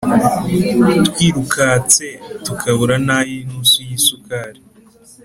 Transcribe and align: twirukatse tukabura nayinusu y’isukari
twirukatse 1.07 2.07
tukabura 2.45 2.95
nayinusu 3.07 3.77
y’isukari 3.87 4.61